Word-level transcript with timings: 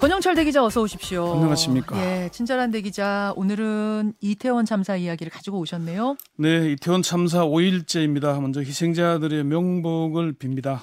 권영철 0.00 0.34
대기자 0.34 0.64
어서 0.64 0.80
오십시오. 0.80 1.34
안녕하십니까. 1.34 1.94
예, 2.00 2.30
친절한 2.32 2.70
대기자 2.70 3.34
오늘은 3.36 4.14
이태원 4.22 4.64
참사 4.64 4.96
이야기를 4.96 5.30
가지고 5.30 5.58
오셨네요. 5.58 6.16
네, 6.36 6.72
이태원 6.72 7.02
참사 7.02 7.44
5일째입니다. 7.44 8.40
먼저 8.40 8.62
희생자들의 8.62 9.44
명복을 9.44 10.32
빕니다. 10.32 10.80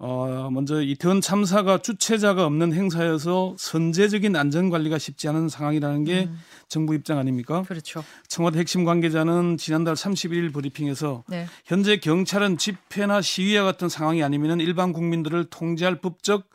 어, 0.00 0.48
먼저 0.50 0.82
이태원 0.82 1.20
참사가 1.20 1.78
주체자가 1.78 2.44
없는 2.44 2.72
행사여서 2.72 3.54
선제적인 3.56 4.34
안전 4.34 4.68
관리가 4.68 4.98
쉽지 4.98 5.28
않은 5.28 5.48
상황이라는 5.48 6.02
게 6.02 6.24
음. 6.24 6.36
정부 6.66 6.96
입장 6.96 7.18
아닙니까? 7.18 7.62
그렇죠. 7.62 8.02
청와대 8.26 8.58
핵심 8.58 8.84
관계자는 8.84 9.58
지난달 9.58 9.94
31일 9.94 10.52
브리핑에서 10.52 11.22
네. 11.28 11.46
현재 11.64 11.98
경찰은 11.98 12.58
집회나 12.58 13.22
시위와 13.22 13.62
같은 13.62 13.88
상황이 13.88 14.24
아니면 14.24 14.58
일반 14.58 14.92
국민들을 14.92 15.44
통제할 15.50 16.00
법적 16.00 16.48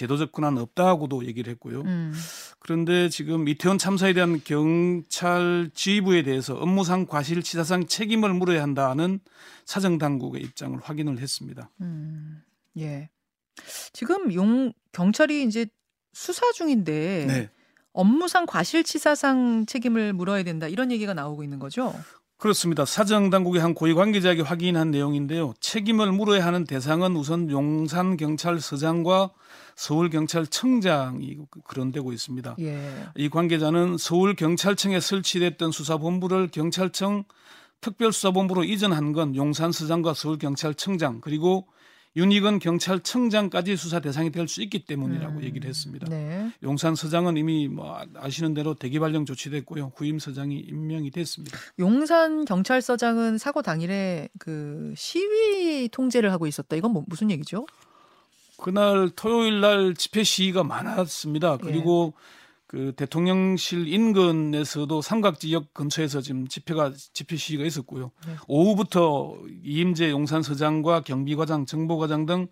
제도적 0.00 0.32
권한은 0.32 0.62
없다고도 0.62 1.26
얘기를 1.26 1.52
했고요. 1.52 1.82
음. 1.82 2.14
그런데 2.58 3.10
지금 3.10 3.48
이태원 3.48 3.76
참사에 3.76 4.14
대한 4.14 4.40
경찰 4.42 5.70
지휘부에 5.74 6.22
대해서 6.22 6.54
업무상 6.54 7.04
과실치사상 7.04 7.86
책임을 7.86 8.32
물어야 8.32 8.62
한다는 8.62 9.20
사정 9.66 9.98
당국의 9.98 10.40
입장을 10.42 10.78
확인을 10.80 11.18
했습니다. 11.18 11.70
음. 11.82 12.42
예. 12.78 13.10
지금 13.92 14.32
용 14.32 14.72
경찰이 14.92 15.44
이제 15.44 15.66
수사 16.14 16.50
중인데 16.52 17.26
네. 17.28 17.50
업무상 17.92 18.46
과실치사상 18.46 19.66
책임을 19.66 20.14
물어야 20.14 20.44
된다 20.44 20.66
이런 20.66 20.90
얘기가 20.90 21.12
나오고 21.12 21.44
있는 21.44 21.58
거죠. 21.58 21.94
그렇습니다. 22.40 22.86
사정 22.86 23.28
당국의 23.28 23.60
한 23.60 23.74
고위 23.74 23.92
관계자에게 23.92 24.40
확인한 24.40 24.90
내용인데요. 24.90 25.52
책임을 25.60 26.10
물어야 26.10 26.44
하는 26.44 26.64
대상은 26.64 27.14
우선 27.14 27.50
용산 27.50 28.16
경찰서장과 28.16 29.30
서울 29.76 30.08
경찰청장이 30.08 31.36
거론되고 31.64 32.12
있습니다. 32.12 32.56
예. 32.60 32.90
이 33.16 33.28
관계자는 33.28 33.98
서울 33.98 34.34
경찰청에 34.34 35.00
설치됐던 35.00 35.70
수사본부를 35.70 36.48
경찰청 36.48 37.24
특별수사본부로 37.82 38.64
이전한 38.64 39.12
건 39.12 39.36
용산서장과 39.36 40.14
서울 40.14 40.38
경찰청장 40.38 41.20
그리고 41.20 41.66
윤희건 42.16 42.58
경찰청장까지 42.58 43.76
수사 43.76 44.00
대상이 44.00 44.30
될 44.30 44.48
수 44.48 44.62
있기 44.62 44.84
때문이라고 44.84 45.38
음. 45.38 45.44
얘기를 45.44 45.68
했습니다. 45.68 46.08
네. 46.08 46.50
용산 46.64 46.96
서장은 46.96 47.36
이미 47.36 47.68
뭐 47.68 48.00
아시는 48.16 48.52
대로 48.54 48.74
대기 48.74 48.98
발령 48.98 49.24
조치됐고요. 49.24 49.92
후임 49.94 50.18
서장이 50.18 50.56
임명이 50.58 51.10
됐습니다. 51.12 51.56
용산 51.78 52.44
경찰서장은 52.44 53.38
사고 53.38 53.62
당일에 53.62 54.28
그 54.40 54.92
시위 54.96 55.88
통제를 55.88 56.32
하고 56.32 56.48
있었다. 56.48 56.74
이건 56.74 56.92
뭐, 56.92 57.04
무슨 57.06 57.30
얘기죠? 57.30 57.66
그날 58.58 59.10
토요일 59.14 59.60
날 59.60 59.94
집회 59.94 60.24
시위가 60.24 60.64
많았습니다. 60.64 61.58
그리고 61.58 62.12
그 62.70 62.92
대통령실 62.94 63.88
인근에서도 63.88 65.02
삼각지역 65.02 65.74
근처에서 65.74 66.20
지금 66.20 66.46
집회가 66.46 66.92
집회 67.12 67.34
시위가 67.34 67.64
있었고요. 67.64 68.12
네. 68.24 68.36
오후부터 68.46 69.36
이임재 69.64 70.10
용산서장과 70.10 71.00
경비과장, 71.00 71.66
정보과장 71.66 72.26
등 72.26 72.46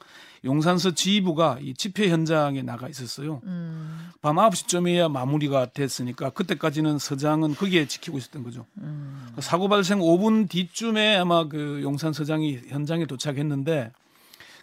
용산서 0.44 0.94
지휘부가 0.94 1.58
이 1.62 1.72
집회 1.74 2.08
현장에 2.08 2.62
나가 2.62 2.89
있었어요. 2.89 3.42
음. 3.44 4.11
밤 4.20 4.34
9시쯤에야 4.34 5.08
마무리가 5.08 5.66
됐으니까 5.66 6.30
그때까지는 6.30 6.98
서장은 6.98 7.55
거기에 7.55 7.86
지키고 7.86 8.19
있었던 8.19 8.42
거죠. 8.42 8.66
음. 8.78 9.28
사고 9.39 9.69
발생 9.69 10.00
5분 10.00 10.50
뒤쯤에 10.50 11.16
아마 11.16 11.46
그 11.46 11.78
용산 11.84 12.12
서장이 12.12 12.62
현장에 12.66 13.06
도착했는데 13.06 13.92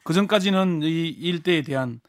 그 0.03 0.13
전까지는 0.13 0.83
이 0.83 1.07
일대에 1.07 1.61
대한 1.61 2.01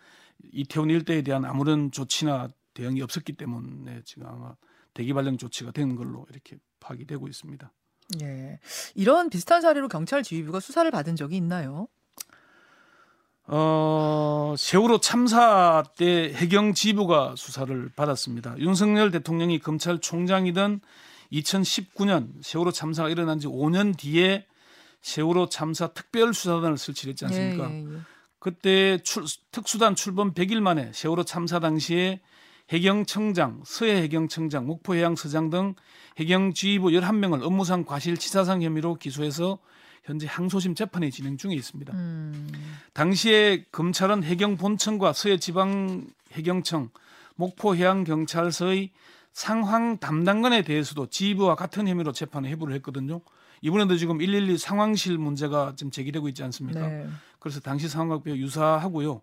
이태원 0.53 0.91
일대에 0.91 1.23
대한 1.23 1.45
아무런 1.45 1.93
조치나 1.93 2.49
대응이 2.77 3.01
없었기 3.03 3.33
때문에 3.33 4.03
지금 4.05 4.27
아마 4.27 4.55
대기 4.95 5.13
발령 5.13 5.39
조치가 5.39 5.73
된 5.73 5.97
걸로 5.97 6.27
이렇게 6.31 6.59
파악이 6.79 7.07
되고 7.07 7.27
있습니다. 7.27 7.73
예. 8.21 8.61
이런 8.95 9.31
비슷한 9.31 9.61
사례로 9.61 9.89
경찰 9.89 10.23
지휘부가 10.23 10.61
수사를 10.61 10.89
받은 10.91 11.17
적이 11.17 11.37
있나요? 11.39 11.89
어, 13.49 14.55
세월호 14.59 14.99
참사 15.01 15.85
때 15.97 16.33
해경 16.35 16.75
지부가 16.75 17.35
수사를 17.37 17.91
받았습니다. 17.97 18.59
윤석열 18.59 19.11
대통령이 19.11 19.59
검찰총장이던 19.61 20.81
2019년 21.33 22.33
세월호 22.43 22.73
참사가 22.73 23.09
일어난 23.09 23.39
지 23.39 23.47
5년 23.47 23.97
뒤에 23.97 24.47
세월호 25.01 25.49
참사 25.49 25.89
특별수사단을 25.89 26.77
설치했지 26.77 27.25
않습니까? 27.27 27.71
예, 27.71 27.75
예, 27.75 27.95
예. 27.95 27.99
그때 28.39 28.99
출, 29.03 29.25
특수단 29.51 29.95
출범 29.95 30.35
100일 30.35 30.61
만에 30.61 30.93
세월호 30.93 31.25
참사 31.25 31.59
당시에 31.59 32.21
해경청장, 32.71 33.63
서해 33.65 34.03
해경청장, 34.03 34.67
목포해양서장 34.67 35.51
등 35.51 35.75
해경 36.19 36.53
지휘부 36.53 36.89
11명을 36.89 37.43
업무상 37.43 37.85
과실치사상 37.85 38.63
혐의로 38.63 38.95
기소해서 38.97 39.59
현재 40.03 40.27
항소심 40.29 40.75
재판이 40.75 41.11
진행 41.11 41.37
중에 41.37 41.55
있습니다. 41.55 41.93
음. 41.95 42.49
당시에 42.93 43.65
검찰은 43.73 44.25
해경 44.25 44.57
본청과 44.57 45.13
서해 45.13 45.37
지방 45.37 46.07
해경청, 46.33 46.91
목포 47.37 47.77
해양 47.77 48.05
경찰서의 48.05 48.91
상황 49.33 49.99
담당관에 49.99 50.63
대해서도 50.63 51.09
지휘부와 51.09 51.57
같은 51.57 51.87
혐의로 51.87 52.13
재판을 52.13 52.49
해부를 52.51 52.75
했거든요. 52.77 53.21
이번에도 53.61 53.97
지금 53.97 54.19
112 54.19 54.59
상황실 54.59 55.19
문제가 55.19 55.75
지금 55.77 55.91
제기되고 55.91 56.29
있지 56.29 56.43
않습니까? 56.45 56.87
네. 56.87 57.07
그래서 57.39 57.61
당시 57.61 57.89
상황과 57.89 58.23
유사하고요. 58.27 59.23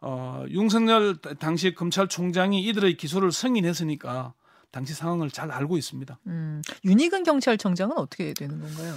어, 0.00 0.44
윤석열 0.48 1.16
당시 1.38 1.74
검찰총장이 1.74 2.62
이들의 2.64 2.96
기소를 2.96 3.32
승인했으니까 3.32 4.34
당시 4.70 4.94
상황을 4.94 5.30
잘 5.30 5.50
알고 5.50 5.76
있습니다. 5.78 6.18
음. 6.26 6.62
윤희근 6.84 7.22
경찰청장은 7.22 7.96
어떻게 7.96 8.34
되는 8.34 8.60
건가요? 8.60 8.94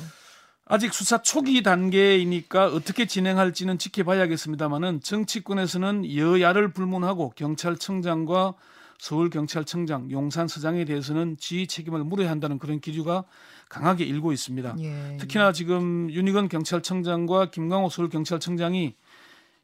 아직 0.66 0.94
수사 0.94 1.22
초기 1.22 1.64
단계이니까 1.64 2.68
어떻게 2.68 3.08
진행할지는 3.08 3.80
지켜봐야겠습니다만은 3.80 5.02
정치권에서는 5.02 6.16
여야를 6.16 6.74
불문하고 6.74 7.32
경찰청장과 7.36 8.54
서울경찰청장, 9.00 10.12
용산서장에 10.12 10.86
대해서는 10.86 11.38
지휘 11.40 11.66
책임을 11.66 12.04
물어야 12.04 12.30
한다는 12.30 12.60
그런 12.60 12.82
기류가 12.82 13.24
강하게 13.70 14.04
일고 14.04 14.34
있습니다. 14.34 14.76
예. 14.80 15.18
특히나 15.18 15.54
지금 15.54 16.12
윤희건 16.12 16.50
경찰청장과 16.50 17.50
김광호 17.50 17.90
서울경찰청장이 17.90 18.96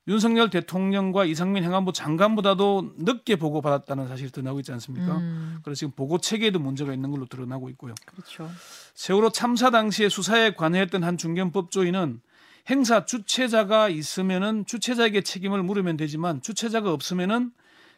윤석열 0.08 0.50
대통령과 0.52 1.26
이상민 1.26 1.64
행안부 1.64 1.92
장관보다도 1.92 2.94
늦게 2.98 3.38
보고 3.38 3.62
받았다는 3.62 4.08
사실이 4.08 4.32
드러나고 4.32 4.60
있지 4.60 4.72
않습니까? 4.74 5.18
음, 5.18 5.60
그래서 5.64 5.80
지금 5.80 5.94
보고 5.94 6.20
체계에도 6.20 6.60
문제가 6.60 6.94
있는 6.94 7.10
걸로 7.10 7.26
드러나고 7.26 7.70
있고요. 7.70 7.96
그렇죠. 8.06 8.50
세월호 8.94 9.32
참사 9.32 9.72
당시에 9.72 10.10
수사에 10.10 10.54
관여했던 10.54 11.04
한 11.04 11.18
중견법조인은 11.18 12.22
행사 12.70 13.06
주최자가 13.06 13.90
있으면은 13.90 14.66
주최자에게 14.66 15.22
책임을 15.22 15.64
물으면 15.64 15.98
되지만 15.98 16.42
주최자가 16.42 16.92
없으면은 16.92 17.52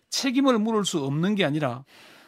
책임을 0.09 0.59
물을 0.59 0.85
수 0.85 0.99
없는 0.99 1.35
게 1.35 1.43
아니라 1.43 1.83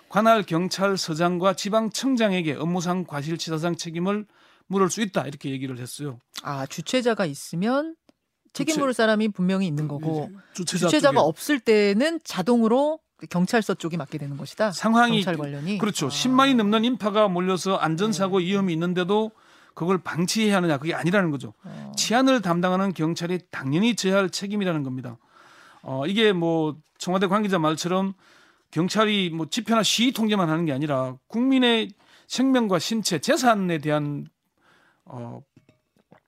관할 0.09 0.43
경찰서장과 0.43 1.53
지방청장에게 1.53 2.53
업무상 2.53 3.05
과실치사상 3.05 3.77
책임을 3.77 4.25
물을 4.67 4.89
수 4.89 5.01
있다 5.01 5.25
이렇게 5.25 5.49
얘기를 5.51 5.77
했어요. 5.79 6.19
아 6.43 6.65
주최자가 6.65 7.25
있으면 7.25 7.95
책임 8.53 8.79
물을 8.79 8.93
사람이 8.93 9.29
분명히 9.29 9.67
있는 9.67 9.87
거고 9.87 10.29
주최자 10.53 10.87
주최자가 10.87 11.19
쪽에 11.19 11.27
없을 11.27 11.59
때는 11.59 12.19
자동으로 12.23 12.99
경찰서 13.29 13.75
쪽이 13.75 13.97
맡게 13.97 14.17
되는 14.17 14.37
것이다. 14.37 14.71
상황이 14.71 15.17
경찰 15.23 15.37
관련이 15.37 15.77
그렇죠. 15.77 16.07
아. 16.07 16.09
10만이 16.09 16.55
넘는 16.55 16.85
인파가 16.85 17.27
몰려서 17.27 17.75
안전사고 17.75 18.39
네. 18.39 18.45
위험이 18.45 18.73
있는데도 18.73 19.31
그걸 19.73 19.97
방치해야 19.97 20.57
하느냐 20.57 20.77
그게 20.77 20.93
아니라는 20.93 21.31
거죠. 21.31 21.53
어. 21.63 21.91
치안을 21.95 22.41
담당하는 22.41 22.93
경찰이 22.93 23.39
당연히 23.51 23.95
져야 23.95 24.17
할 24.17 24.29
책임이라는 24.29 24.83
겁니다. 24.83 25.17
어, 25.81 26.05
이게 26.05 26.33
뭐 26.33 26.77
청와대 26.97 27.27
관계자 27.27 27.59
말처럼 27.59 28.13
경찰이 28.71 29.31
뭐 29.31 29.47
집회나 29.49 29.83
시위 29.83 30.11
통제만 30.11 30.49
하는 30.49 30.65
게 30.65 30.73
아니라 30.73 31.15
국민의 31.27 31.91
생명과 32.27 32.79
신체, 32.79 33.19
재산에 33.19 33.79
대한 33.79 34.27
어, 35.05 35.41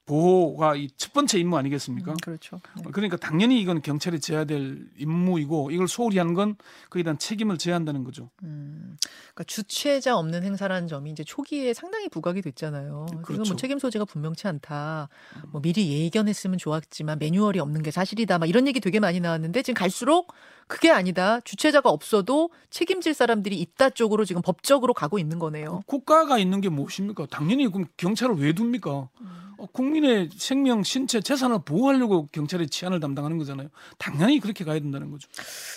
보호가 0.06 0.76
이 0.76 0.90
첫 1.12 1.14
번째 1.14 1.40
임무 1.40 1.58
아니겠습니까? 1.58 2.12
음, 2.12 2.18
그렇죠. 2.24 2.62
네. 2.78 2.84
그러니까 2.92 3.18
당연히 3.18 3.60
이건 3.60 3.82
경찰이 3.82 4.20
져야 4.22 4.46
될 4.46 4.88
임무이고 4.98 5.72
이걸 5.72 5.88
소홀히 5.88 6.18
하는 6.20 6.34
건 6.34 6.56
그에 6.90 7.04
대한 7.04 7.18
책임을 7.18 7.58
져야 7.58 7.76
한다는 7.76 8.04
거죠. 8.06 8.30
음, 8.44 8.96
그러니까 9.02 9.44
주최자 9.46 10.16
없는 10.16 10.44
행사라는 10.44 10.88
점이 10.88 11.12
이제 11.12 11.24
초기에 11.26 11.74
상당히 11.74 12.08
부각이 12.08 12.42
됐잖아요. 12.42 13.08
지금 13.10 13.24
그렇죠. 13.24 13.44
음. 13.44 13.46
뭐 13.50 13.56
책임 13.58 13.78
소재가 13.78 14.06
분명치 14.06 14.48
않다. 14.48 15.10
뭐 15.52 15.62
미리 15.62 16.04
예견했으면 16.06 16.58
좋았지만 16.58 17.20
매뉴얼이 17.20 17.60
없는 17.60 17.82
게 17.84 17.92
사실이다. 17.92 18.38
막 18.38 18.48
이런 18.48 18.68
얘기 18.68 18.80
되게 18.80 19.00
많이 19.02 19.20
나왔는데 19.20 19.64
지금 19.64 19.78
갈수록 19.78 20.34
그게 20.68 20.90
아니다. 20.90 21.42
주최자가 21.42 21.90
없어도 21.90 22.52
책임질 22.70 23.14
사람들이 23.14 23.60
있다 23.60 23.90
쪽으로 23.90 24.24
지금 24.24 24.42
법적으로 24.42 24.94
가고 24.94 25.20
있는 25.20 25.40
거네요. 25.40 25.82
국가가 25.88 26.38
있는 26.38 26.62
게 26.62 26.70
무엇입니까? 26.70 27.26
당연히 27.30 27.68
그럼 27.68 27.88
경찰을 27.98 28.36
왜 28.36 28.54
둡니까? 28.58 28.92
어, 28.92 29.10
국민의 29.68 30.30
생명, 30.36 30.84
신체, 30.84 31.22
재산을 31.22 31.60
보호하려고 31.64 32.28
경찰이 32.32 32.68
치안을 32.68 33.00
담당하는 33.00 33.38
거잖아요. 33.38 33.70
당연히 33.98 34.40
그렇게 34.40 34.64
가야 34.64 34.80
된다는 34.80 35.12
거죠. 35.12 35.28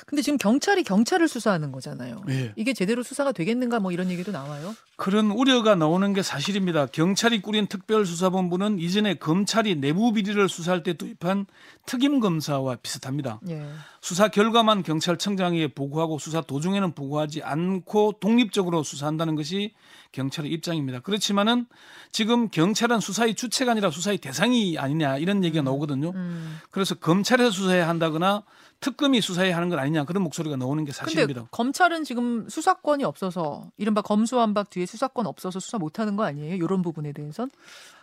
근데 0.06 0.22
지금 0.22 0.38
경찰이 0.38 0.82
경찰을 0.82 1.28
수사하는 1.28 1.72
거잖아요. 1.72 2.22
예. 2.28 2.52
이게 2.56 2.72
제대로 2.72 3.02
수사가 3.02 3.32
되겠는가 3.32 3.80
뭐 3.80 3.92
이런 3.92 4.10
얘기도 4.10 4.32
나와요. 4.32 4.74
그런 4.96 5.30
우려가 5.30 5.74
나오는 5.74 6.12
게 6.12 6.22
사실입니다. 6.22 6.86
경찰이 6.86 7.42
꾸린 7.42 7.66
특별수사본부는 7.66 8.78
이전에 8.78 9.14
검찰이 9.14 9.76
내부 9.76 10.12
비리를 10.12 10.48
수사할 10.48 10.82
때 10.82 10.92
도입한 10.92 11.46
특임 11.86 12.20
검사와 12.20 12.76
비슷합니다. 12.76 13.40
예. 13.48 13.66
수사 14.00 14.28
결과만 14.28 14.82
경찰청장에 14.82 15.68
보고하고 15.68 16.18
수사 16.18 16.40
도중에는 16.40 16.92
보고하지 16.94 17.42
않고 17.42 18.14
독립적으로 18.20 18.82
수사한다는 18.82 19.34
것이 19.34 19.74
경찰의 20.12 20.50
입장입니다. 20.52 21.00
그렇지만은 21.00 21.66
지금 22.12 22.48
경찰은 22.48 23.00
수사의 23.00 23.34
주체가 23.34 23.72
아니라 23.72 23.90
수사의 23.90 24.18
대상이 24.18 24.78
아니냐 24.78 25.18
이런 25.18 25.44
얘기가 25.44 25.62
나오거든요. 25.62 26.12
음. 26.14 26.58
그래서 26.70 26.94
검찰에서 26.94 27.50
수사해야 27.50 27.88
한다거나 27.88 28.44
특검이 28.80 29.20
수사해야 29.20 29.56
하는 29.56 29.68
건 29.68 29.78
아니냐 29.78 30.04
그런 30.04 30.22
목소리가 30.22 30.56
나오는 30.56 30.84
게 30.84 30.92
사실입니다. 30.92 31.48
검찰은 31.50 32.04
지금 32.04 32.48
수사권이 32.48 33.04
없어서 33.04 33.70
이른바 33.76 34.02
검수완박 34.02 34.70
뒤에 34.70 34.86
수사권 34.86 35.26
없어서 35.26 35.58
수사 35.60 35.78
못하는 35.78 36.16
거 36.16 36.24
아니에요? 36.24 36.54
이런 36.54 36.82
부분에 36.82 37.12
대해선 37.12 37.50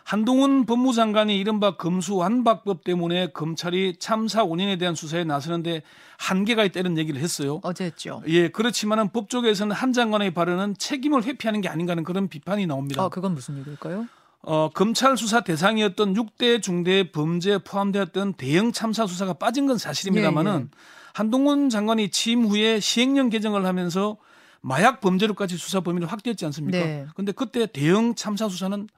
한동훈 0.04 0.66
법무장관이 0.66 1.38
이른바 1.38 1.76
검수완박법 1.76 2.84
때문에 2.84 3.28
검찰이 3.28 3.96
참사 3.98 4.44
원인에 4.44 4.76
대한 4.76 4.94
수사에 4.94 5.24
나서는데 5.24 5.82
한계가 6.18 6.64
있다는 6.64 6.98
얘기를 6.98 7.20
했어요. 7.20 7.60
어제 7.62 7.84
했죠. 7.84 8.22
예, 8.26 8.48
그렇지만은 8.48 9.10
법 9.10 9.28
쪽에서는 9.28 9.74
한 9.74 9.92
장관의 9.92 10.34
발언은 10.34 10.76
책임을 10.78 11.24
회피하는 11.24 11.60
게 11.60 11.68
아닌가 11.68 11.92
하는 11.92 12.04
그런 12.04 12.28
비판이 12.28 12.66
나옵니다. 12.66 13.02
아 13.02 13.08
그건 13.08 13.34
무슨 13.34 13.58
얘기일까요? 13.58 14.06
어, 14.42 14.70
검찰 14.74 15.16
수사 15.16 15.40
대상이었던 15.42 16.14
6대 16.14 16.60
중대 16.62 17.10
범죄에 17.12 17.58
포함되었던 17.58 18.34
대형 18.34 18.72
참사 18.72 19.06
수사가 19.06 19.34
빠진 19.34 19.66
건 19.66 19.78
사실입니다만은 19.78 20.52
예, 20.52 20.56
예. 20.64 20.66
한동훈 21.14 21.70
장관이 21.70 22.10
취임 22.10 22.46
후에 22.46 22.80
시행령 22.80 23.28
개정을 23.28 23.66
하면서 23.66 24.16
마약 24.60 25.00
범죄로까지 25.00 25.56
수사 25.56 25.80
범위를 25.80 26.10
확대했지 26.10 26.44
않습니까? 26.46 26.78
네. 26.78 27.06
근데 27.14 27.32
그때 27.32 27.66
대형 27.66 28.14
참사 28.14 28.48
수사는 28.48 28.88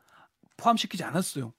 포함시키지 0.56 1.05
않았어요. 1.05 1.53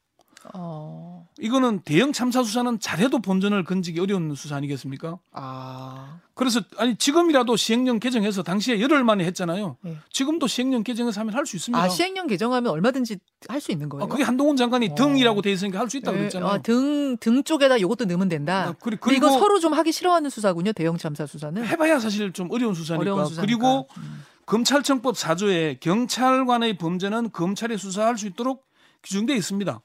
어. 0.54 1.28
이거는 1.40 1.80
대형 1.80 2.14
참사 2.14 2.44
수사는 2.44 2.80
잘해도 2.80 3.20
본전을 3.20 3.64
건지기 3.64 4.00
어려운 4.00 4.36
수사 4.36 4.56
아니겠습니까? 4.58 5.18
아. 5.32 6.20
그래서 6.36 6.62
아니 6.78 6.96
지금이라도 6.98 7.56
시행령 7.56 7.98
개정해서 8.00 8.44
당시에 8.44 8.80
열흘 8.80 9.04
만에 9.04 9.26
했잖아요. 9.26 9.78
예. 9.88 9.98
지금도 10.12 10.46
시행령 10.46 10.84
개정해서 10.84 11.20
하면 11.22 11.34
할 11.34 11.48
수 11.48 11.56
있습니다. 11.56 11.82
아 11.84 11.90
시행령 11.90 12.28
개정하면 12.28 12.72
얼마든지 12.72 13.18
할 13.48 13.60
수 13.60 13.72
있는 13.72 13.90
거예요. 13.90 14.04
아, 14.04 14.08
그게 14.08 14.22
한동훈 14.24 14.56
장관이 14.56 14.90
어. 14.92 14.96
등이라고 14.96 15.42
돼 15.42 15.52
있으니까 15.52 15.80
할 15.80 15.90
수 15.90 15.98
있다고 15.98 16.16
예, 16.18 16.20
그랬잖아요. 16.22 16.50
아, 16.52 16.58
등, 16.60 17.18
등 17.20 17.44
쪽에다 17.44 17.78
이것도 17.78 18.06
넣으면 18.06 18.30
된다. 18.30 18.68
아, 18.68 18.74
그리- 18.74 18.98
근데 18.98 19.18
이거 19.18 19.30
서로 19.32 19.60
좀 19.60 19.74
하기 19.74 19.92
싫어하는 19.92 20.30
수사군요. 20.30 20.74
대형 20.74 20.96
참사 20.98 21.26
수사는. 21.26 21.66
해봐야 21.66 21.98
사실 22.00 22.32
좀 22.34 22.52
어려운 22.52 22.76
수사니까. 22.76 23.02
어려운 23.02 23.26
수사니까. 23.26 23.42
그리고 23.42 23.88
음. 23.98 24.24
검찰청법 24.46 25.16
4조에 25.16 25.80
경찰관의 25.80 26.78
범죄는 26.78 27.32
검찰이 27.32 27.80
수사할 27.80 28.16
수 28.18 28.28
있도록 28.28 28.64
규정돼 29.06 29.36
있습니다. 29.36 29.80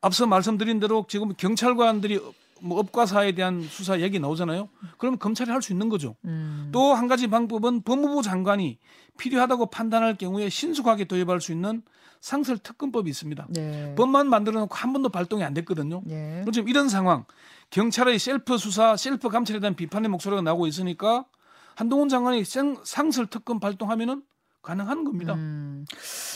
앞서 0.00 0.26
말씀드린 0.26 0.78
대로 0.80 1.06
지금 1.08 1.32
경찰관들이 1.36 2.20
뭐 2.60 2.78
업과사에 2.80 3.32
대한 3.32 3.62
수사 3.62 4.00
얘기 4.00 4.18
나오잖아요. 4.18 4.68
그러면 4.98 5.18
검찰이 5.18 5.50
할 5.50 5.62
수 5.62 5.72
있는 5.72 5.88
거죠. 5.88 6.16
음. 6.24 6.68
또한 6.72 7.06
가지 7.06 7.28
방법은 7.28 7.82
법무부 7.82 8.22
장관이 8.22 8.78
필요하다고 9.16 9.66
판단할 9.66 10.16
경우에 10.16 10.48
신속하게 10.48 11.04
도입할 11.04 11.40
수 11.40 11.52
있는 11.52 11.82
상설 12.20 12.58
특검법이 12.58 13.08
있습니다. 13.10 13.46
네. 13.50 13.94
법만 13.96 14.28
만들어 14.28 14.58
놓고 14.60 14.74
한 14.74 14.92
번도 14.92 15.08
발동이 15.10 15.44
안 15.44 15.54
됐거든요. 15.54 16.02
예. 16.10 16.38
그럼 16.40 16.52
지금 16.52 16.68
이런 16.68 16.88
상황, 16.88 17.24
경찰의 17.70 18.18
셀프 18.18 18.58
수사, 18.58 18.96
셀프 18.96 19.28
감찰에 19.28 19.60
대한 19.60 19.76
비판의 19.76 20.10
목소리가 20.10 20.42
나오고 20.42 20.66
있으니까 20.66 21.26
한동훈 21.76 22.08
장관이 22.08 22.44
생- 22.44 22.76
상설 22.82 23.26
특검 23.28 23.60
발동하면은 23.60 24.22
가능한 24.62 25.04
겁니다. 25.04 25.34
음. 25.34 25.84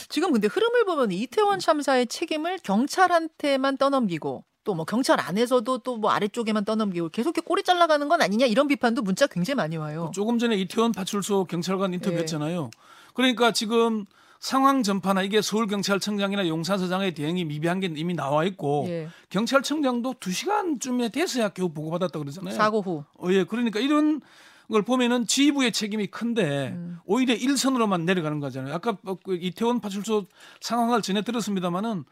지금 0.09 0.33
근데 0.33 0.47
흐름을 0.49 0.85
보면 0.85 1.13
이태원 1.13 1.59
참사의 1.59 2.07
책임을 2.07 2.59
경찰한테만 2.63 3.77
떠넘기고 3.77 4.45
또 4.65 4.75
뭐 4.75 4.85
경찰 4.85 5.21
안에서도 5.21 5.79
또 5.79 5.97
뭐 5.99 6.11
아래쪽에만 6.11 6.65
떠넘기고 6.65 7.09
계속 7.11 7.31
이렇게 7.37 7.41
꼬리 7.47 7.63
잘라가는 7.63 8.09
건 8.09 8.23
아니냐 8.23 8.47
이런 8.47 8.69
비판도 8.69 9.03
문자 9.03 9.27
굉장히 9.27 9.57
많이 9.57 9.77
와요. 9.77 10.11
조금 10.15 10.39
전에 10.39 10.57
이태원 10.57 10.93
파출소 10.93 11.45
경찰관 11.47 11.93
예. 11.93 11.97
인터뷰했잖아요. 11.97 12.71
그러니까 13.15 13.53
지금 13.53 14.07
상황 14.39 14.83
전파나 14.83 15.23
이게 15.23 15.41
서울경찰청장이나 15.43 16.49
용산서장의 16.49 17.15
대응이 17.15 17.45
미비한 17.45 17.81
게 17.81 17.93
이미 17.95 18.15
나와 18.15 18.45
있고 18.45 18.87
예. 18.89 19.09
경찰청장도 19.31 20.15
두 20.21 20.31
시간쯤에 20.33 21.11
돼서야 21.11 21.51
겨우 21.51 21.69
보고받았다 21.69 22.19
그러잖아요. 22.19 22.55
사고 22.55 22.81
후. 22.81 23.05
어, 23.19 23.29
예, 23.33 23.45
그러니까 23.45 23.79
이런 23.81 24.21
걸 24.70 24.82
보면은 24.82 25.26
지휘부의 25.26 25.73
책임이 25.73 26.06
큰데 26.09 26.69
음. 26.69 26.99
오히려 27.05 27.35
일선으로만 27.35 28.05
내려가는 28.05 28.41
거잖아요. 28.41 28.75
아까 28.75 28.97
어, 29.05 29.17
그 29.17 29.37
이태원 29.37 29.81
파출소 29.81 30.26
상황을 30.61 31.03
전해 31.03 31.23
들었습니다마는 31.23 32.05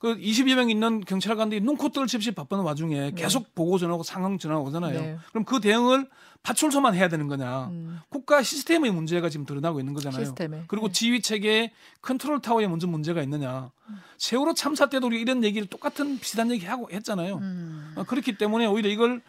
그 0.00 0.16
20여 0.16 0.54
명 0.54 0.70
있는 0.70 1.00
경찰관들이 1.00 1.60
눈코 1.60 1.90
뜰새 1.90 2.16
없이 2.16 2.30
바쁜 2.30 2.60
와중에 2.60 3.12
계속 3.14 3.54
보고 3.54 3.76
전하고 3.76 4.02
상황 4.02 4.38
전화가 4.38 4.62
오잖아요. 4.62 5.00
네. 5.00 5.18
그럼 5.30 5.44
그 5.44 5.60
대응을 5.60 6.08
파출소만 6.42 6.94
해야 6.94 7.08
되는 7.08 7.28
거냐? 7.28 7.66
음. 7.66 8.00
국가 8.08 8.42
시스템의 8.42 8.92
문제가 8.92 9.28
지금 9.28 9.44
드러나고 9.44 9.78
있는 9.78 9.92
거잖아요. 9.92 10.24
시스템에. 10.24 10.64
그리고 10.68 10.86
네. 10.86 10.92
지휘 10.92 11.20
체계 11.20 11.72
컨트롤 12.00 12.40
타워에 12.40 12.66
먼저 12.66 12.86
문제가 12.86 13.22
있느냐? 13.22 13.70
세월호 14.16 14.54
참사 14.54 14.88
때도 14.88 15.08
우리 15.08 15.20
이런 15.20 15.44
얘기를 15.44 15.68
똑같은 15.68 16.18
비슷한 16.18 16.50
얘기 16.50 16.64
하고 16.64 16.88
했잖아요. 16.90 17.36
음. 17.36 17.92
어, 17.96 18.04
그렇기 18.04 18.38
때문에 18.38 18.64
오히려 18.64 18.88
이걸 18.88 19.20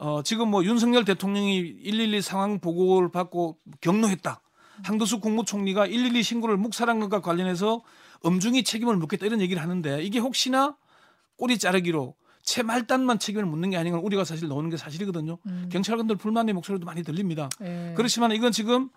어, 0.00 0.22
지금 0.22 0.48
뭐 0.48 0.64
윤석열 0.64 1.04
대통령이 1.04 1.82
112 1.82 2.22
상황 2.22 2.60
보고를 2.60 3.10
받고 3.10 3.58
경로했다. 3.80 4.40
한도수 4.84 5.18
국무총리가 5.20 5.86
112 5.86 6.22
신고를 6.22 6.56
묵살한 6.56 7.00
것과 7.00 7.20
관련해서 7.20 7.82
엄중히 8.22 8.62
책임을 8.62 8.96
묻겠다 8.96 9.26
이런 9.26 9.40
얘기를 9.40 9.60
하는데 9.60 10.02
이게 10.02 10.20
혹시나 10.20 10.76
꼬리 11.36 11.58
자르기로 11.58 12.14
채 12.42 12.62
말단만 12.62 13.18
책임을 13.18 13.44
묻는 13.44 13.70
게 13.70 13.76
아닌가 13.76 13.98
우리가 13.98 14.24
사실 14.24 14.48
나오는 14.48 14.70
게 14.70 14.76
사실이거든요. 14.76 15.38
음. 15.46 15.68
경찰관들 15.70 16.16
불만의 16.16 16.54
목소리도 16.54 16.86
많이 16.86 17.02
들립니다. 17.02 17.48
예. 17.62 17.92
그렇지만 17.96 18.32
이건 18.32 18.52
지금 18.52 18.90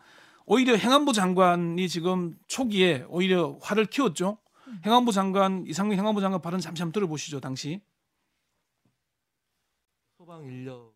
오히려 0.45 0.75
행안부 0.75 1.13
장관이 1.13 1.89
지금 1.89 2.35
초기에 2.47 3.05
오히려 3.09 3.57
화를 3.61 3.85
키웠죠. 3.85 4.37
행안부 4.85 5.11
장관 5.11 5.65
이상민 5.67 5.99
행안부 5.99 6.21
장관 6.21 6.41
발언 6.41 6.59
잠시 6.59 6.81
한번 6.81 6.93
들어보시죠. 6.93 7.39
당시. 7.41 7.81
소방 10.31 10.45
인력 10.45 10.93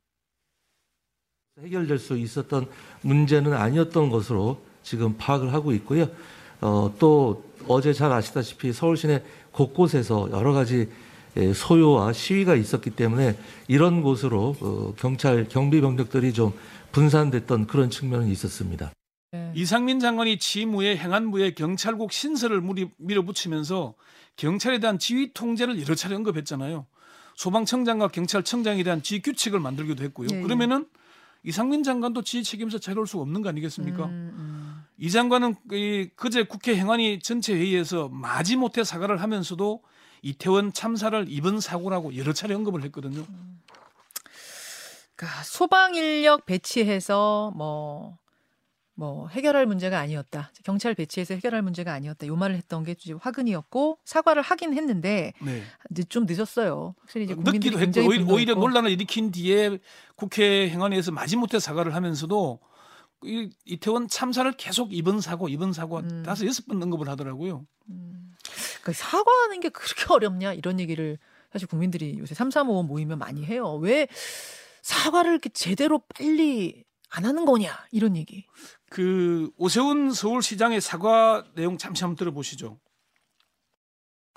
해결될 1.62 2.00
수 2.00 2.18
있었던 2.18 2.68
문제는 3.02 3.54
아니었던 3.54 4.10
것으로 4.10 4.62
지금 4.82 5.18
파악을 5.18 5.52
하고 5.54 5.74
있고요. 5.74 6.10
어, 6.62 6.94
또 7.00 7.44
어제 7.68 7.92
잘 7.92 8.12
아시다시피 8.14 8.72
서울 8.72 8.96
시내 8.96 9.22
곳곳에서 9.52 10.30
여러 10.32 10.54
가지 10.54 10.90
예, 11.38 11.52
소요와 11.52 12.14
시위가 12.14 12.56
있었기 12.56 12.92
때문에 12.92 13.38
이런 13.68 14.02
곳으로 14.02 14.56
어, 14.62 14.94
경찰 14.98 15.50
경비 15.50 15.82
병력들이 15.82 16.32
좀 16.32 16.54
분산됐던 16.94 17.68
그런 17.68 17.90
측면은 17.90 18.28
있었습니다. 18.30 18.94
예. 19.34 19.52
이상민 19.54 20.00
장관이 20.00 20.40
취임 20.40 20.76
후에 20.76 20.96
행안부에 20.96 21.56
경찰국 21.56 22.14
신설을 22.14 22.62
무리- 22.62 22.90
밀어붙이면서 22.98 23.96
경찰에 24.38 24.80
대한 24.80 24.98
지휘 24.98 25.34
통제를 25.34 25.82
여러 25.82 25.94
차례 25.94 26.16
언급했잖아요. 26.16 26.86
소방청장과 27.36 28.10
경찰청장에 28.10 28.84
대한 28.84 29.04
지휘 29.04 29.22
규칙을 29.22 29.60
만들기도 29.60 30.04
했고요. 30.04 30.30
예, 30.32 30.38
예. 30.38 30.42
그러면은 30.42 30.88
이상민 31.44 31.84
장관도 31.84 32.24
지휘 32.24 32.44
책임에서 32.44 32.80
자유로울 32.80 33.06
수가 33.08 33.22
없는 33.22 33.42
거 33.42 33.50
아니겠습니까? 33.50 34.06
음, 34.06 34.10
음. 34.10 34.84
이 34.98 35.12
장관은 35.12 35.56
이 35.72 36.10
그제 36.16 36.44
국회 36.44 36.76
행안위 36.76 37.20
전체 37.20 37.54
회의에서 37.54 38.10
마지못해 38.10 38.84
사과를 38.84 39.22
하면서도 39.22 39.84
이태원 40.22 40.74
참사를 40.74 41.26
이번 41.30 41.60
사고라고 41.60 42.16
여러 42.18 42.34
차례 42.34 42.56
언급을 42.56 42.84
했거든요. 42.86 43.26
그러니까 45.16 45.44
소방 45.44 45.96
인력 45.96 46.46
배치해서 46.46 47.54
뭐, 47.56 48.18
뭐 48.98 49.28
해결할 49.28 49.66
문제가 49.66 50.00
아니었다. 50.00 50.52
경찰 50.64 50.96
배치해서 50.96 51.34
해결할 51.34 51.62
문제가 51.62 51.92
아니었다. 51.94 52.28
요 52.28 52.36
말을 52.38 52.56
했던 52.56 52.84
게 52.84 52.96
화근이었고 53.20 54.00
사과를 54.06 54.42
하긴 54.42 54.74
했는데 54.74 55.34
네. 55.42 55.64
늦- 55.90 56.10
좀 56.10 56.26
늦었어요. 56.26 56.96
확실히 57.00 57.26
이제 57.26 57.36
국민들이 57.36 57.76
굉장히 57.76 58.08
오히려, 58.08 58.26
오히려. 58.34 58.56
논란을 58.56 58.90
일으킨 58.92 59.32
뒤에 59.32 59.80
국회 60.16 60.70
행안위에서 60.70 61.12
마지못해 61.12 61.60
사과를 61.60 61.94
하면서도 61.94 62.60
이, 63.24 63.50
이태원 63.66 64.08
참사를 64.08 64.50
계속 64.54 64.94
이번 64.94 65.20
사고 65.20 65.50
이번 65.50 65.74
사고 65.74 65.98
음. 65.98 66.24
다섯 66.26 66.46
여섯 66.46 66.66
번 66.66 66.82
언급을 66.82 67.10
하더라고요. 67.10 67.66
그러니까 67.86 68.94
사과하는 68.94 69.60
게 69.60 69.70
그렇게 69.70 70.06
어렵냐 70.14 70.54
이런 70.54 70.80
얘기를 70.80 71.18
사실 71.52 71.68
국민들이 71.68 72.18
요새 72.20 72.34
335 72.36 72.84
모이면 72.84 73.18
많이 73.20 73.44
해요. 73.46 73.76
왜 73.76 74.08
사과를 74.84 75.32
이렇게 75.32 75.50
제대로 75.50 76.00
빨리 76.16 76.84
안 77.16 77.24
하는 77.24 77.46
거냐 77.46 77.72
이런 77.92 78.18
얘기. 78.18 78.46
그 78.90 79.50
오세훈 79.58 80.12
서울시장의 80.12 80.82
사과 80.82 81.46
내용 81.56 81.78
잠시 81.78 82.04
한번 82.04 82.18
들어보시죠. 82.18 82.78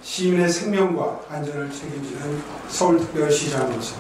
시민의 0.01 0.49
생명과 0.49 1.27
안전을 1.29 1.73
책임지는 1.73 2.41
서울특별시장으로서 2.69 3.97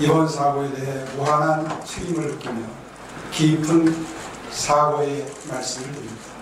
이번 0.00 0.28
사고에 0.28 0.72
대해 0.72 1.04
무한한 1.14 1.84
책임을 1.84 2.32
느끼며 2.32 2.66
깊은 3.30 4.04
사과의 4.50 5.24
말씀을 5.48 5.92
드립니다. 5.92 6.34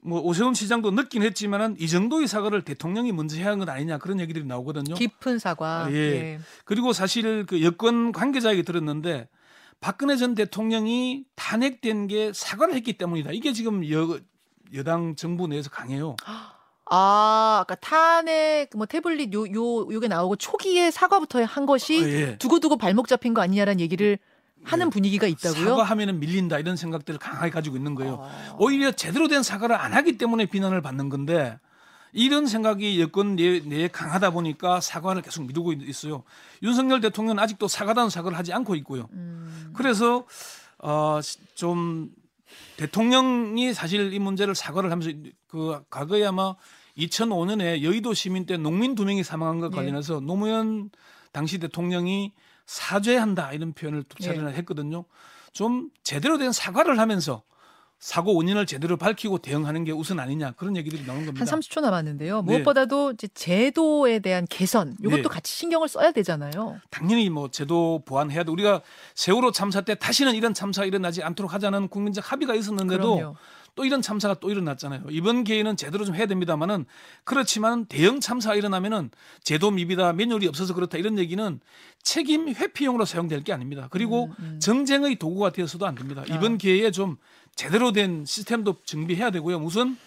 뭐 0.00 0.20
오세훈 0.20 0.54
시장도 0.54 0.92
늦긴 0.92 1.22
했지만은 1.22 1.74
이 1.80 1.88
정도의 1.88 2.28
사과를 2.28 2.62
대통령이 2.62 3.10
먼저 3.10 3.36
해야 3.36 3.46
하는 3.46 3.58
건 3.58 3.68
아니냐 3.68 3.98
그런 3.98 4.20
얘기들이 4.20 4.44
나오거든요. 4.44 4.94
깊은 4.94 5.40
사과. 5.40 5.86
아, 5.86 5.90
예. 5.90 5.96
예. 5.96 6.40
그리고 6.64 6.92
사실 6.92 7.44
그 7.44 7.64
여권 7.64 8.12
관계자에게 8.12 8.62
들었는데 8.62 9.28
박근혜 9.80 10.16
전 10.16 10.34
대통령이 10.34 11.24
탄핵된 11.36 12.08
게 12.08 12.32
사과를 12.32 12.74
했기 12.74 12.94
때문이다. 12.94 13.30
이게 13.32 13.52
지금 13.52 13.88
여, 13.90 14.18
여당 14.74 15.14
정부 15.16 15.46
내에서 15.46 15.70
강해요. 15.70 16.16
아, 16.90 17.58
아까 17.60 17.74
탄핵 17.76 18.70
뭐 18.74 18.86
태블릿 18.86 19.32
요 19.34 19.46
요 19.46 19.92
요게 19.92 20.08
나오고 20.08 20.36
초기에 20.36 20.90
사과부터 20.90 21.44
한 21.44 21.66
것이 21.66 22.02
아, 22.02 22.08
예. 22.08 22.38
두고두고 22.38 22.76
발목 22.76 23.08
잡힌 23.08 23.34
거 23.34 23.42
아니냐라는 23.42 23.80
얘기를 23.80 24.18
하는 24.64 24.90
분위기가 24.90 25.26
있다고요? 25.28 25.64
사과하면은 25.68 26.18
밀린다 26.18 26.58
이런 26.58 26.76
생각들을 26.76 27.20
강하게 27.20 27.50
가지고 27.50 27.76
있는 27.76 27.94
거예요. 27.94 28.18
아. 28.22 28.56
오히려 28.58 28.90
제대로 28.90 29.28
된 29.28 29.42
사과를 29.42 29.76
안 29.76 29.92
하기 29.94 30.18
때문에 30.18 30.46
비난을 30.46 30.82
받는 30.82 31.08
건데 31.10 31.58
이런 32.12 32.46
생각이 32.46 33.00
여권 33.00 33.36
내, 33.36 33.60
내에 33.60 33.88
강하다 33.88 34.30
보니까 34.30 34.80
사과를 34.80 35.22
계속 35.22 35.44
미루고 35.46 35.72
있- 35.74 35.88
있어요. 35.88 36.22
윤석열 36.62 37.00
대통령은 37.00 37.38
아직도 37.38 37.68
사과다운 37.68 38.10
사과를 38.10 38.36
하지 38.38 38.52
않고 38.52 38.74
있고요. 38.76 39.08
음. 39.12 39.72
그래서 39.74 40.26
어, 40.78 41.20
좀 41.54 42.10
대통령이 42.76 43.74
사실 43.74 44.12
이 44.12 44.18
문제를 44.18 44.54
사과를 44.54 44.90
하면서 44.90 45.10
그 45.48 45.82
과거에 45.90 46.24
아마 46.24 46.54
2005년에 46.96 47.82
여의도 47.82 48.14
시민 48.14 48.46
때 48.46 48.56
농민 48.56 48.94
두 48.94 49.04
명이 49.04 49.22
사망한 49.22 49.60
것 49.60 49.70
네. 49.70 49.76
관련해서 49.76 50.20
노무현 50.20 50.90
당시 51.32 51.58
대통령이 51.58 52.32
사죄한다 52.66 53.52
이런 53.52 53.72
표현을 53.72 54.02
두 54.04 54.22
차례나 54.22 54.50
네. 54.50 54.56
했거든요. 54.58 55.04
좀 55.52 55.90
제대로 56.02 56.38
된 56.38 56.52
사과를 56.52 56.98
하면서 56.98 57.42
사고 57.98 58.34
원인을 58.34 58.66
제대로 58.66 58.96
밝히고 58.96 59.38
대응하는 59.38 59.84
게 59.84 59.90
우선 59.90 60.20
아니냐 60.20 60.52
그런 60.52 60.76
얘기들이 60.76 61.04
나오는 61.04 61.26
겁니다. 61.26 61.44
한 61.44 61.60
30초 61.60 61.80
남았는데요. 61.80 62.42
네. 62.42 62.52
무엇보다도 62.52 63.12
이제 63.12 63.26
제도에 63.34 64.20
대한 64.20 64.46
개선 64.48 64.94
이것도 65.00 65.22
네. 65.22 65.28
같이 65.28 65.52
신경을 65.54 65.88
써야 65.88 66.12
되잖아요. 66.12 66.80
당연히 66.90 67.28
뭐 67.28 67.50
제도 67.50 68.02
보완해야 68.04 68.44
돼. 68.44 68.52
우리가 68.52 68.82
세월호 69.16 69.50
참사 69.50 69.80
때 69.80 69.96
다시는 69.96 70.36
이런 70.36 70.54
참사가 70.54 70.86
일어나지 70.86 71.22
않도록 71.24 71.52
하자는 71.52 71.88
국민적 71.88 72.30
합의가 72.30 72.54
있었는데도 72.54 73.16
그럼요. 73.16 73.36
또 73.74 73.84
이런 73.84 74.02
참사가 74.02 74.34
또 74.34 74.50
일어났잖아요. 74.50 75.04
이번 75.10 75.44
기회는 75.44 75.76
제대로 75.76 76.04
좀 76.04 76.16
해야 76.16 76.26
됩니다만은 76.26 76.84
그렇지만 77.22 77.86
대형 77.86 78.18
참사가 78.18 78.56
일어나면은 78.56 79.10
제도 79.44 79.70
미비다, 79.70 80.14
매뉴얼이 80.14 80.48
없어서 80.48 80.74
그렇다 80.74 80.98
이런 80.98 81.16
얘기는 81.16 81.60
책임 82.02 82.48
회피용으로 82.48 83.04
사용될 83.04 83.44
게 83.44 83.52
아닙니다. 83.52 83.86
그리고 83.90 84.30
정쟁의 84.58 85.16
도구가 85.16 85.50
되어서도 85.50 85.86
안 85.86 85.94
됩니다. 85.94 86.24
아. 86.28 86.34
이번 86.34 86.58
기회에 86.58 86.90
좀 86.90 87.18
제대로 87.58 87.90
된 87.90 88.24
시스템도 88.24 88.76
정비해야 88.84 89.32
되고요. 89.32 89.56
우선 89.56 89.98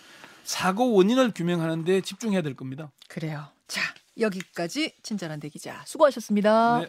사고 0.45 0.93
원인을 0.93 1.33
규명하는 1.35 1.83
데 1.83 1.99
집중해야 1.99 2.41
될 2.41 2.55
겁니다. 2.55 2.93
그래요. 3.09 3.45
자, 3.67 3.81
여기까지 4.17 4.93
친절한 5.03 5.41
대기자 5.41 5.83
수고하셨습니다. 5.85 6.79
네. 6.79 6.87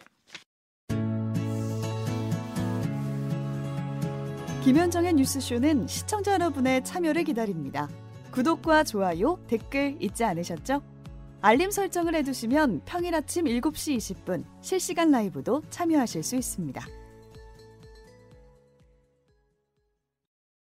김현정의 4.62 5.14
뉴스쇼는 5.14 5.88
시청자 5.88 6.34
여러분의 6.34 6.84
참여를 6.84 7.24
기다립니다. 7.24 7.88
구독과 8.30 8.84
좋아요, 8.84 9.44
댓글 9.48 9.96
잊지 10.00 10.22
않으셨죠? 10.22 10.80
알림 11.40 11.72
설정을 11.72 12.14
해두시면 12.14 12.82
평일 12.84 13.16
아침 13.16 13.46
7시 13.46 13.96
20분 13.96 14.44
실시간 14.60 15.10
라이브도 15.10 15.64
참여하실 15.70 16.22
수 16.22 16.36
있습니다. 16.36 17.01